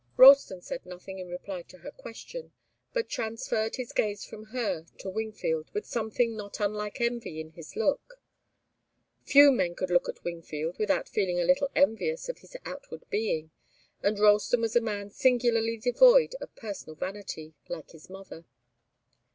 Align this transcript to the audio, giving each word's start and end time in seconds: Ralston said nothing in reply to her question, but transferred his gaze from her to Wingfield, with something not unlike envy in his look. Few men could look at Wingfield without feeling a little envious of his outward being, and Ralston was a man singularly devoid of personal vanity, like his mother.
Ralston 0.17 0.63
said 0.63 0.83
nothing 0.83 1.19
in 1.19 1.29
reply 1.29 1.61
to 1.61 1.77
her 1.77 1.91
question, 1.91 2.53
but 2.91 3.07
transferred 3.07 3.75
his 3.75 3.93
gaze 3.93 4.25
from 4.25 4.45
her 4.45 4.87
to 4.97 5.11
Wingfield, 5.11 5.69
with 5.75 5.85
something 5.85 6.35
not 6.35 6.59
unlike 6.59 6.99
envy 6.99 7.39
in 7.39 7.51
his 7.51 7.75
look. 7.75 8.15
Few 9.25 9.51
men 9.51 9.75
could 9.75 9.91
look 9.91 10.09
at 10.09 10.23
Wingfield 10.23 10.79
without 10.79 11.07
feeling 11.07 11.39
a 11.39 11.43
little 11.45 11.69
envious 11.75 12.29
of 12.29 12.39
his 12.39 12.57
outward 12.65 13.07
being, 13.11 13.51
and 14.01 14.17
Ralston 14.17 14.61
was 14.61 14.75
a 14.75 14.81
man 14.81 15.11
singularly 15.11 15.77
devoid 15.77 16.33
of 16.41 16.55
personal 16.55 16.95
vanity, 16.95 17.53
like 17.69 17.91
his 17.91 18.09
mother. 18.09 18.45